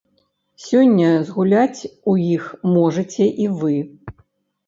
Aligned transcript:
Сёння 0.67 1.09
згуляць 1.27 1.81
у 2.13 2.15
іх 2.37 2.47
можаце 2.77 3.27
і 3.45 3.49
вы! 3.59 3.77